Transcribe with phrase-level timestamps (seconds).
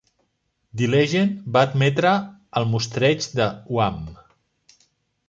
[0.79, 2.13] The Legend va admetre
[2.63, 4.01] el mostreig de Wham!